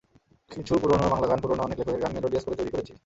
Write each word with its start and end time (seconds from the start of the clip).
কিছু 0.51 0.73
পুরোনো 0.81 1.05
বাংলা 1.09 1.27
গান, 1.27 1.39
পুরোনো 1.41 1.61
অনেক 1.63 1.77
লেখকের 1.79 2.01
গান 2.03 2.11
মেলোডিয়াস 2.15 2.43
করে 2.45 2.57
তৈরি 2.59 2.71
করেছি। 2.71 2.93